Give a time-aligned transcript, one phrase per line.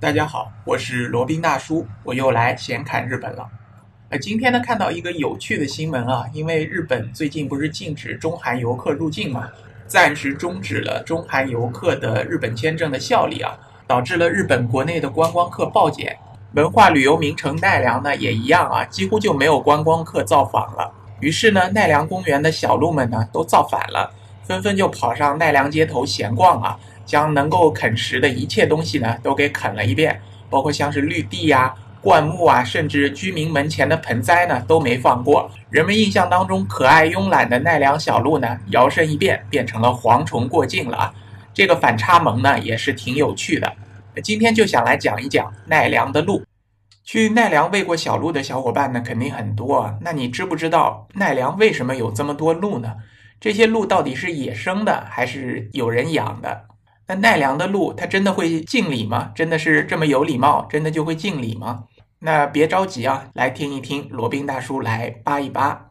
[0.00, 3.46] 大家好，我是罗宾大叔，我又来闲侃日本了。
[4.08, 9.50] 呃，今天呢看到一个有趣的新闻啊，因为日本最近不是禁止中韩游客入境嘛，
[9.86, 13.54] 暂时终止了中韩游客的日本签证的效力啊，
[13.86, 16.16] 导致了日本国内的观光客暴减。
[16.54, 20.90] 文化旅游名城奈良呢也一样啊，几乎就没有观光客造访了。
[21.20, 24.10] 于是呢，奈良公园的小鹿们呢都造反了，
[24.44, 26.78] 纷纷就跑上奈良街头闲逛啊，
[27.10, 31.74] 将能够啃食的一切东西呢都给啃了一遍，包括像是绿地呀。
[32.00, 35.50] 灌木啊，甚至居民门前的盆栽呢，都没放过。
[35.70, 41.14] 人们印象当中可爱慵懒的奈良小鹿呢，摇身一变变成了蝗虫过境了啊！
[41.52, 43.70] 这个反差萌呢，也是挺有趣的。
[44.22, 46.42] 今天就想来讲一讲奈良的鹿。
[47.04, 49.92] 去奈良喂过小鹿的小伙伴呢，肯定很多。
[50.00, 52.94] 那你知不知道奈良为什么有这么多鹿呢？
[53.40, 56.64] 这些鹿到底是野生的，还是有人养的？
[57.10, 59.32] 那奈良的鹿，它真的会敬礼吗？
[59.34, 60.64] 真的是这么有礼貌？
[60.70, 61.86] 真的就会敬礼吗？
[62.20, 65.86] 那别着急啊，来听一听罗宾大叔来扒一扒。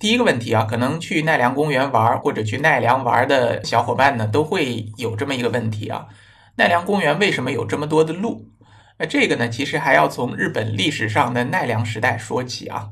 [0.00, 6.08] 第一个问题啊，可能去奈良公园玩或者去奈良玩的小伙伴呢，都会有这么一个问题啊：
[6.56, 8.48] 奈良公园为什么有这么多的鹿？
[8.98, 12.88] 那这个呢，其实还要从日本历史上的奈良时代说起啊。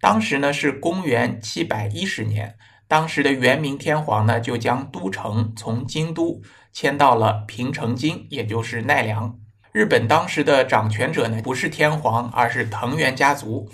[0.00, 2.56] 当时呢是公元七百一十年。
[2.86, 6.40] 当时的元明天皇呢，就将都城从京都
[6.72, 9.38] 迁到了平城京，也就是奈良。
[9.72, 13.68] 日本当时的掌权者呢，不是天皇，而是藤原家族。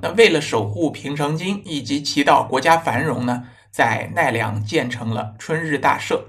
[0.00, 3.42] 那为了守护平城京以及祈祷国家繁荣呢，
[3.72, 6.26] 在奈良建成了春日大社。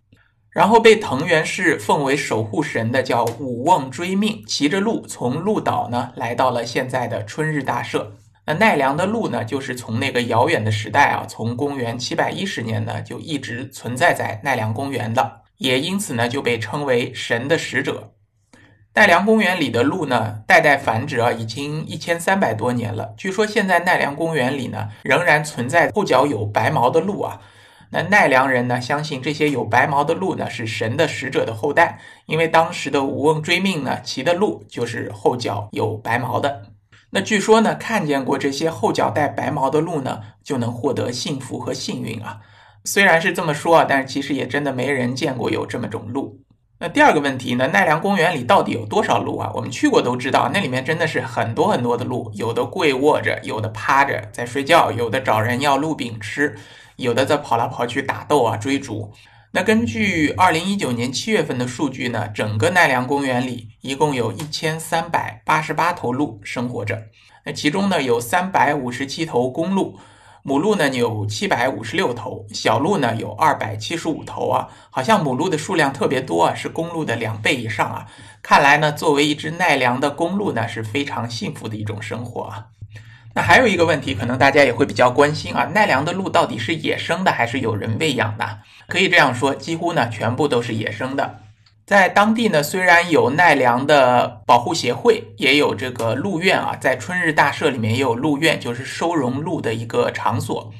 [0.49, 8.17] 然后被藤原氏奉为守护神的叫武瓮追命，骑着鹿从鹿岛呢，来到了现在的春日大社。
[8.51, 18.11] 那奈良的鹿呢，就是从那个遥远的时代啊，从公元七百一十年呢，就一直存在在奈良公园的，也因此呢，就被称为神的使者。
[18.93, 23.13] 奈良公园里的鹿呢，代代繁殖啊，已经一千三百多年了。
[23.15, 27.39] 据说现在奈良公园里呢，仍然存在后脚有白毛的鹿啊。
[27.91, 36.63] 那奈良人呢，相信这些有白毛的鹿呢，是神的使者的后代，因为当时的武翁追命呢，骑的鹿就是后脚有白毛的。
[37.13, 42.39] 那据说呢，看见过这些后脚带白毛的鹿呢，就能获得幸福和幸运啊。
[42.85, 46.39] 虽然是这么说啊，但是其实也真的没人见过有这么种鹿。
[46.79, 49.51] 那第二个问题呢，奈良公园里到底有多少鹿啊？
[49.53, 56.55] 我们去过都知道，那里面真的是很多很多的鹿，有的跪卧着，有的趴着在睡觉，有的找人要鹿饼吃，
[56.95, 59.11] 有的在跑来跑去打斗啊追逐。
[59.51, 67.03] 那根据二零一九年七月份的数据呢，整个奈良公园里一共有一千三百八十八头鹿生活着。
[67.43, 69.97] 那其中呢，有三百五十七头公鹿，
[70.43, 74.69] 母鹿呢有七百五十六头，小鹿呢有二百七十五头啊。
[74.91, 78.05] 好像母鹿的数量特别多啊，是公鹿的两倍以上啊。
[78.43, 82.67] 看来呢，作为一只奈良的公鹿呢，是非常幸福的一种生活啊。
[83.33, 88.59] 那还有一个问题，可能大家也会比较关心啊，奈良的鹿到底是野生的还是有人喂养的？
[88.87, 91.39] 可以这样说，几乎呢全部都是野生的。
[91.91, 100.71] 在当地呢，虽然有奈良的保护协会，也有这个鹿苑啊，在春日大社里面也有鹿苑，就是收容鹿的一个场所。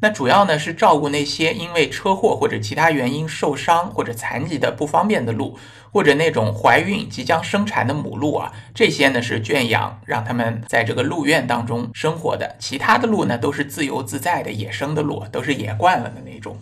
[0.00, 5.58] 那主要呢是照顾那些因为车祸或者其他原因受伤或者残疾的不方便的鹿，
[5.90, 12.54] 或者那种怀孕即将生产的母鹿啊，这些呢是圈养，让他们在这个鹿苑当中生活的。
[12.60, 16.56] 其他的鹿呢都是自由自在的野生的鹿，都是野惯了的那种。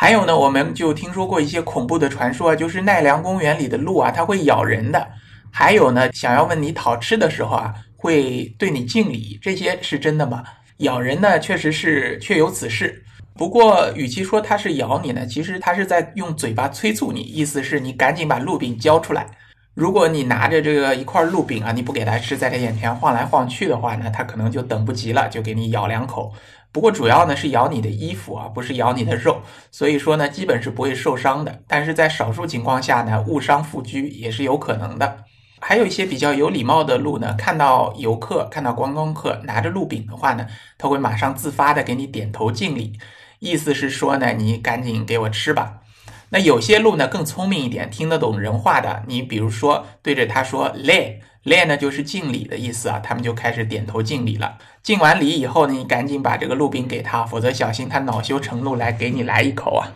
[0.00, 5.08] 还有呢，我们就听说过一些恐怖的传说，就是奈良公园里的鹿啊，它会咬人的。
[5.50, 10.44] 还有呢，想要问你讨吃的时候啊，会对你敬礼，这些是真的吗？
[10.76, 13.02] 咬人呢，确实是确有此事。
[13.34, 19.26] 不过，与其说它是咬你呢，其实它是在用嘴巴催促你，意思是你赶紧把鹿饼交出来。
[19.74, 26.32] 如果你拿着这个一块鹿饼啊，你不给它吃，在它眼前晃来晃去的话呢，它可能就等不及了，就给你咬两口。
[26.70, 29.40] 不过主要呢是咬你的衣服啊，不是咬你的肉，
[29.70, 31.60] 所以说呢，基本是不会受伤的。
[31.66, 35.24] 但是在少数情况下呢，误伤副居也是有可能的。
[35.60, 42.92] 还有一些比较有礼貌的鹿呢，看到游客、看到观光客拿着鹿饼的话呢，它会马上自发的给你点头敬礼，
[43.40, 45.80] 意思是说呢，你赶紧给我吃吧。
[46.28, 54.58] 那有些鹿呢更聪明一点，听得懂人话的，你比如说对着它说累练呢，就是敬礼的意思啊，他们就开始点头敬礼了。
[54.82, 59.94] 敬完礼以后呢，你赶紧把这个鹿饼给他，否则小心他恼羞成怒来给你来一口啊。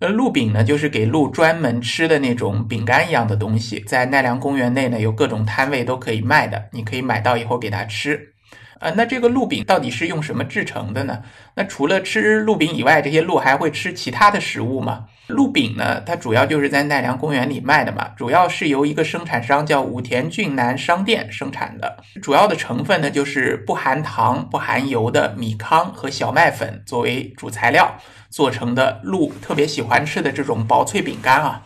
[0.00, 8.34] 呃鹿饼呢，就是给鹿专门吃的那种饼干一样的东西，在奈良公园内呢，有各种摊位都可以卖的，你可以买到以后给它吃。
[8.78, 11.22] 呃，那这个鹿饼到底是用什么制成的呢？
[11.54, 15.06] 那除了吃鹿饼以外，这些鹿还会吃其他的食物吗？
[15.28, 27.96] 鹿饼呢，它主要就是在奈良公园里卖的嘛，主要是由一个生产商叫武田俊南商店生产的，主要的成分呢就是不含糖、不含油的米糠和小麦粉作为主材料
[28.30, 31.62] 做成的鹿特别喜欢吃的这种薄脆饼干啊。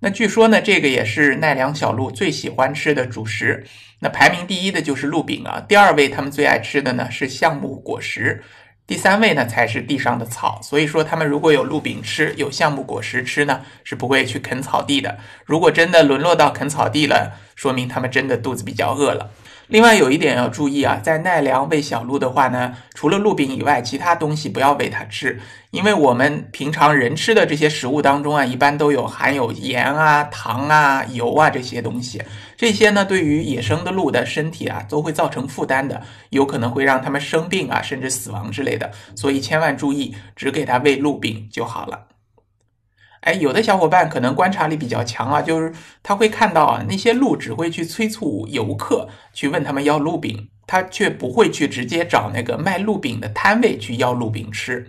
[0.00, 3.64] 那据说呢，这个也是奈良小鹿最喜欢吃的主食。
[4.00, 8.42] 那排名第一的就是鹿饼啊，第二位他们最爱吃的呢是橡木果实，
[8.86, 10.60] 第三位呢才是地上的草。
[10.62, 15.18] 所以说，他们如果有鹿饼吃，有橡木果实吃呢，是不会去啃草地的。
[15.44, 19.30] 如果真的沦落到啃草地了，说明他们真的肚子比较饿了。
[19.68, 25.40] 另外有一点要注意啊，在奈良喂小鹿的话呢，除了鹿饼以外，其他东西不要喂它吃，
[25.72, 32.22] 因为我们平常人吃的这些食物当中啊，一般都有含有盐啊、糖啊、油啊这些东西，
[32.58, 42.08] 这些呢对于野生的鹿的身体啊都会造成负担的，有可能会让它们生病啊，甚至死亡之类的，所以千万注意，只给它喂鹿饼就好了。
[43.22, 45.72] 哎，有的小伙伴可能观察力比较强啊，就是
[46.02, 54.86] 他会看到啊，那些鹿只会去催促游客去问他们要鹿饼，他却不会去直接找那个卖鹿饼的摊位去要鹿饼吃，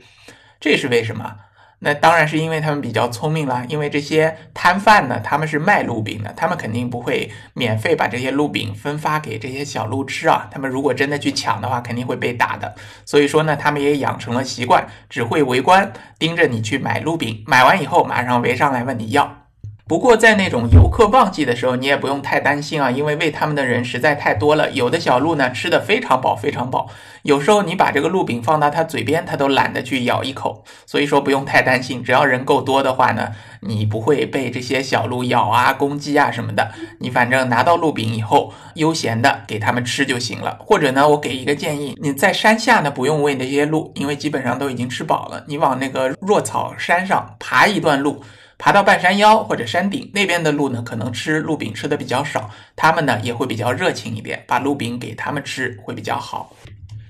[0.63, 1.35] 这是为什么？
[1.79, 10.47] 那当然是因为他们比较聪明了，因为这些摊贩呢，他们是卖鹿饼的，他们肯定不会免费把这些鹿饼分发给这些小鹿吃啊。
[10.49, 12.75] 他们如果真的去抢的话，肯定会被打的。
[13.03, 19.42] 所以说呢，他们也养成了习惯，只会围观盯着你去买鹿饼，买完以后马上围上来问你要。
[19.85, 24.71] 不过在那种游客旺季的时候，你也不用太担心啊，因为喂他们的人实在太多了。
[24.71, 26.87] 有的小鹿呢吃的非常饱，非常饱。
[27.23, 30.63] 有时候你把这个鹿饼放到它嘴边，它都懒得去咬一口。
[30.85, 36.71] 所以说不用太担心，只要人够多的话呢，你不会被这些小鹿咬啊、攻击啊什么的。
[36.99, 40.57] 你反正拿到鹿饼以后，悠闲的给他们吃就行了。
[40.61, 45.43] 或者呢，我给一个建议，你在山下呢不用喂那些鹿，因为基本上都已经吃饱了。
[45.45, 48.23] 你往那个弱草山上爬一段路。
[48.63, 56.55] 爬到半山腰或者山顶那边的鹿呢，可能吃鹿饼吃的比较少，它们呢也会比较热情一点，把鹿饼给它们吃会比较好。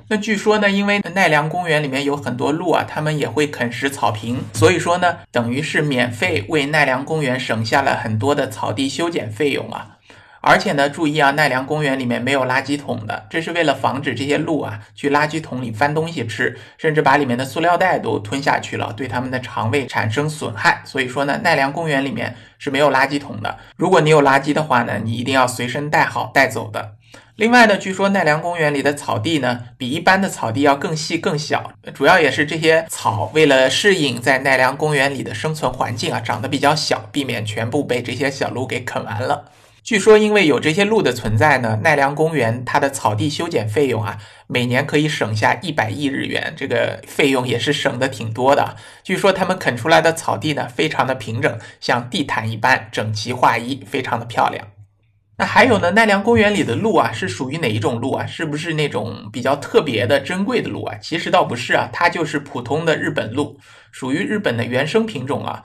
[0.07, 9.92] 那据说呢，因为奈良公园里面有很多鹿啊，它们也会啃食草坪，所以说呢，等于是免费为奈良公园省下了很多的草地修剪费用啊。
[10.45, 20.81] 而且呢，注意啊，奈良公园里面没有垃圾桶的，这是为了防止这些鹿啊去垃圾桶里翻东西吃，甚至把里面的塑料袋都吞下去了，对它们的肠胃产生损害。
[20.83, 23.57] 所以说呢，奈良公园里面是没有垃圾桶的。
[23.77, 26.95] 如果你有垃圾的话呢，你一定要随身带好带走的。
[27.37, 39.45] 另外呢，据说奈良公园里的草地呢，比一般的草地要更细更小，主要也是这些草为了适应在奈良公园里的生存环境啊，长得比较小，避免全部被这些小鹿给啃完了。
[39.83, 48.77] 据说，因为有这些鹿的存在呢，奈良公园它的草地修剪费用啊，每年可以省下一百亿日元，这个费用也是省的挺多的。
[49.03, 54.65] 据说他们啃出来的草地呢，非常的平整，像地毯一般整齐划一，非常的漂亮。
[55.37, 58.25] 那还有呢，奈良公园里的鹿啊，是属于哪一种鹿啊？
[58.25, 60.95] 是不是那种比较特别的、珍贵的鹿啊？
[61.01, 63.59] 其实倒不是啊，它就是普通的日本鹿，
[63.91, 65.61] 属于日本的原生品种啊。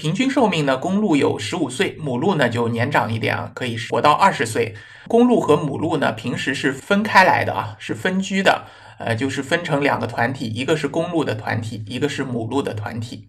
[0.00, 4.74] 平均寿命呢，公鹿有十五岁，母鹿呢就年长一点啊，可以活到二十岁。
[5.06, 8.64] 公鹿和母鹿呢，平时是分开来的啊，是分居的，
[8.98, 13.28] 呃，就是分成两个团体，一个是公鹿的团体，一个是母鹿的团体。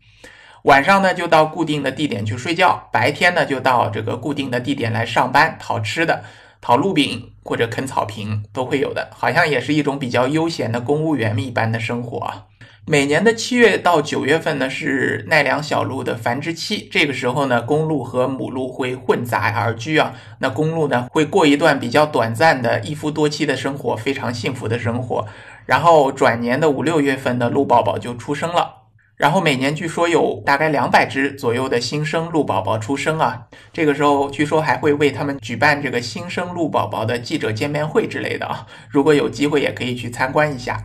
[0.63, 6.23] 晚上呢，就到固定的地点去睡觉；白天呢，就到这个固定的地点来上班，讨吃的，
[6.61, 12.45] 讨鹿饼或者啃草坪都会有的，好像也是一种比较悠闲的公务员一般的生活啊。
[12.87, 16.89] 每年的七月到九月份呢，是奈良小鹿的繁殖期。
[16.91, 20.13] 这个时候呢，公鹿和母鹿会混杂而居啊。
[20.39, 25.27] 那公鹿呢，会过一段比较短暂的一夫多妻的生活，非常幸福的生活。
[25.67, 28.77] 然后转年的五六月份呢鹿宝宝就出生了。
[29.15, 33.43] 然后每年据说有大概两百只左右的新生鹿宝宝出生啊。
[33.71, 38.65] 这个时候据说还会为他们举办这个新生鹿宝宝的记者见面会之类的啊。
[38.89, 40.81] 如果有机会也可以去参观一下。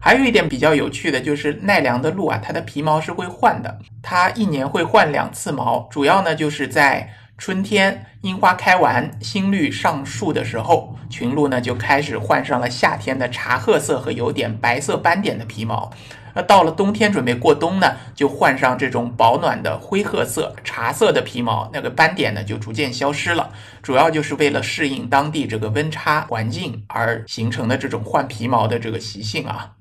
[0.00, 15.90] 还有一点比较有趣的就是奈良的鹿啊，它的皮毛是会换的，它一年会换两次毛，主要呢就是在春天樱花开完、新绿上树的时候，群鹿呢就开始换上了夏天的茶褐色和有点白色斑点的皮毛，
[16.34, 23.50] 那到了冬天准备过冬呢，就换上这种保暖的灰褐色、茶色的皮毛，那个斑点呢就逐渐消失了，
[23.82, 29.72] 主要就是为了适应当地这个温差环境而形成的这种换皮毛的这个习性啊。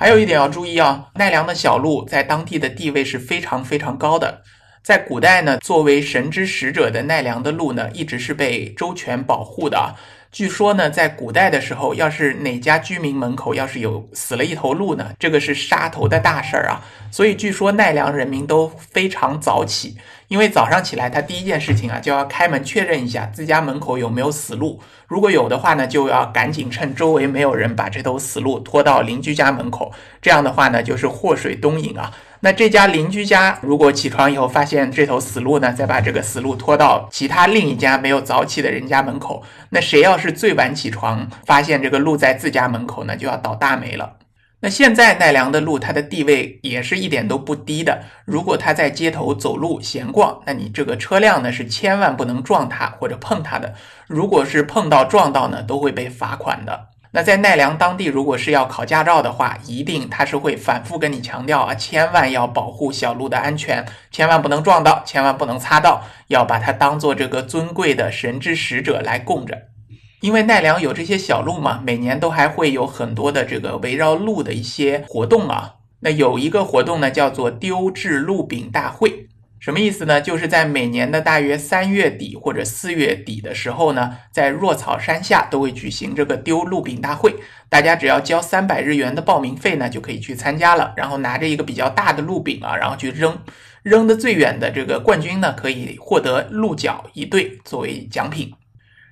[0.00, 4.40] 还有一点要注意啊，奈良的小鹿在当地的地位是非常非常高的。
[4.82, 9.94] 在古代呢，作为神之使者的奈良的鹿呢，一直是被周全保护的。
[10.32, 16.80] 据说呢，在古代的时候，要是哪家居民门口要是有死了一头鹿呢，这个是杀头的大事儿啊。
[17.10, 19.96] 所以据说奈良人民都非常早起，
[20.28, 32.12] 因为早上起来他第一件事情啊就要开门确认一下自家门口有没有死鹿，如果有的话呢，就要赶紧趁周围没有人把这头死鹿拖到邻居家门口，这样的话呢就是祸水东引啊。
[32.42, 44.16] 那这家邻居家如果起床以后发现这头死鹿呢，再把这个死鹿拖到其他另一家没有早起的人家门口，那谁要是最晚起床发现这个鹿在自家门口呢，就要倒大霉了。
[44.62, 53.74] 那现在奈良的鹿它的地位也是一点都不低的，如果它在街头走路闲逛，那你这个车辆呢是千万不能撞它或者碰它的，
[54.06, 56.88] 如果是碰到撞到呢，都会被罚款的。
[57.12, 69.58] 那在奈良当地，如果是要考驾照的话，一定他是会反复跟你强调啊，千万要保护小鹿的安全，千万不能撞到，千万不能擦到，要把它当做这个尊贵的神之使者来供着。
[70.20, 75.76] 因为奈良有这些小鹿嘛，每年都还会有很多的这个围绕鹿的一些活动啊。
[76.00, 79.29] 那有一个活动呢，叫做丢掷鹿饼大会。
[79.60, 80.22] 什么意思呢？
[80.22, 87.36] 就是在每年的大约三月底或者四月底的时候呢，在若草山下都会举行这个丢鹿饼大会。
[87.68, 90.94] 大家只要交三百日元的报名费呢，就可以去参加了。
[90.96, 93.38] 然后拿着一个比较大的鹿饼啊，然后去扔，
[93.82, 98.54] 扔的最远的这个冠军呢，可以获得鹿角一对作为奖品。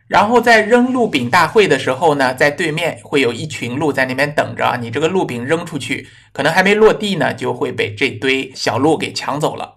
[0.07, 9.75] 然后在扔鹿饼大会的时候呢，在对面会有一群鹿在那边等着，你这个鹿饼扔出去，可能还没落地呢，就会被这堆小鹿给抢走了。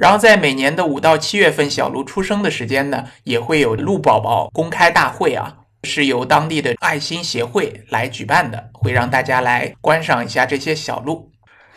[0.00, 5.54] 然后在每年的五到七月份，小鹿出生的时间呢，也会有鹿宝宝公开大会啊，
[5.84, 11.30] 是由当地的爱心协会来举办的，会让大家来观赏一下这些小鹿。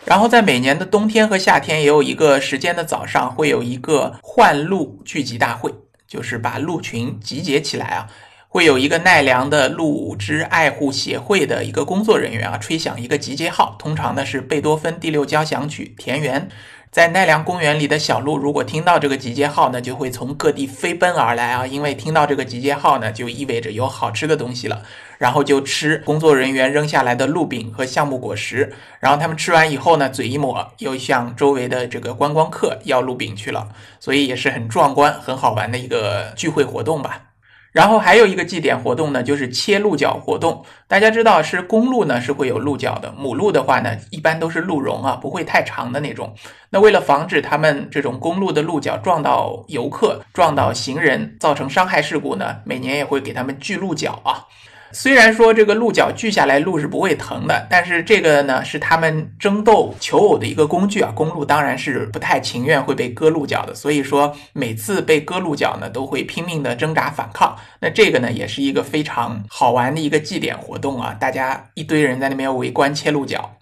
[0.05, 5.73] 然后在每年的冬天和夏天，也有一个时间的早上，会有一个换鹿聚集大会，
[6.07, 8.07] 就是把鹿群集结起来啊，
[8.47, 16.47] 会有一个奈良的鹿之爱护协会的一个工作人员啊，吹响一个集结号，通常呢是贝多芬第六交响曲《田园》。
[16.93, 21.65] 在奈良公园里的小鹿，如果听到这个集结号呢，就会从各地飞奔而来啊！
[21.65, 24.83] 因为听到这个集结号呢，就意味着有好吃的东西了，
[25.17, 33.69] 然后就吃工作人员扔下来的鹿饼和橡木果实，然后他们吃完以后呢，嘴一抹，又向周围的这个观光客要鹿饼去了，
[33.99, 37.32] 所以也是很壮观、很好玩的一个聚会活动吧。
[37.73, 40.63] 然后还有一个祭典活动呢，就是切鹿角活动。
[40.87, 46.35] 大家知道，是公鹿呢是会有鹿角的，母鹿的话呢，一般都是鹿茸啊，不会太长的那种。
[46.69, 54.45] 那为了防止他们这种公鹿的鹿角撞到游客、撞到行人，造成伤害事故呢，每年也会给他们锯鹿角啊。
[54.93, 61.11] 虽然说这个鹿角锯下来鹿是不会疼的，但是这个呢是他们争斗求偶的一个工具啊。
[61.15, 67.57] 公鹿当然是不太情愿会被割鹿角的，所以说每次被割鹿角呢都会拼命的挣扎反抗。
[67.79, 73.57] 那这个呢也是一个非常好玩的一个祭典活动啊，大家一堆人在那边围观切鹿角。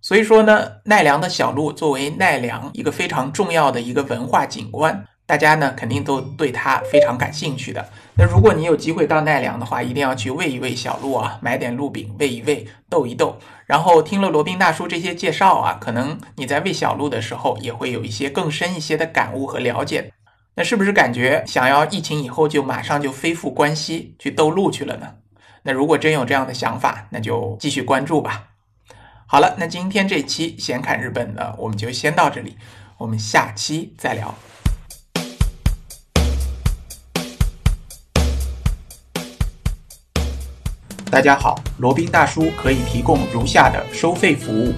[0.00, 5.06] 所以说呢，奈良的小鹿作为奈良一个非常重要的一个文化景观。
[5.28, 7.86] 大家呢肯定都对它非常感兴趣的。
[8.16, 13.38] 那如果你有机会到奈良的话，一定要去喂一喂小鹿啊，买点鹿饼喂一喂，逗一逗。
[13.66, 20.10] 然后听了罗宾大叔这些介绍啊，可能你在喂小鹿的时候也会有一些更深一些的感悟和了解。
[20.54, 25.16] 那是不是感觉想要疫情以后就马上就飞赴关西去逗鹿去了呢？
[25.64, 28.44] 那如果真有这样的想法，那就继续关注吧。
[29.26, 32.56] 好了，那今天这期闲侃日本呢，我们就先到这里，
[32.96, 34.34] 我们下期再聊。
[41.10, 44.74] 大家好，罗宾大叔可以提供如下的收费服务，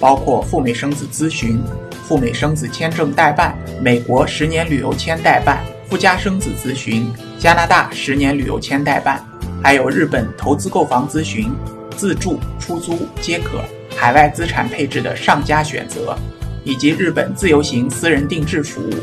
[0.00, 1.60] 包括赴美生子咨询、
[2.08, 7.06] 赴美生子签证代办、美国十年旅游签代办、附加生子咨询、
[7.38, 9.22] 加拿大十年旅游签代办，
[9.62, 11.52] 还有日本投资购房咨询、
[11.94, 13.62] 自住、出租皆可，
[13.94, 16.16] 海外资产配置的上佳选择，
[16.64, 18.94] 以及日本自由行私人定制服务。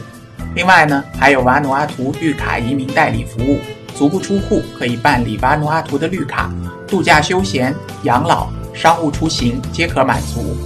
[0.55, 3.59] 另外呢，还有瓦努阿图绿卡移民代理服务。
[4.01, 6.51] 足不出户可以办理瓦努阿图的绿卡，
[6.87, 10.57] 度假休闲、养老、商务出行皆可满足，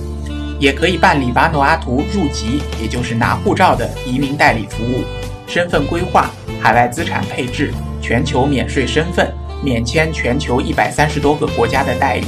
[0.57, 5.03] 也可以办理瓦努阿图入籍，也就是拿护照的移民代理服务，
[5.47, 9.29] 身份规划、海外资产配置、全球免税身份、
[9.61, 12.23] 免签全球一百三十多个国家的待遇。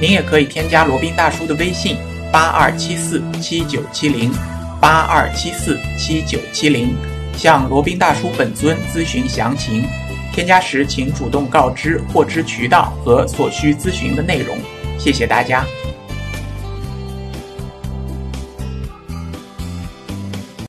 [0.00, 1.96] 您也可以添加罗宾大叔的微信：
[2.32, 4.32] 八二七四七九七零，
[4.80, 6.94] 八二七四七九七零，
[7.36, 9.82] 向罗宾大叔本尊咨询详情。
[10.36, 14.54] 添加时，请主动告知获知渠道和所需咨询的内容。
[14.98, 15.64] 谢谢大家。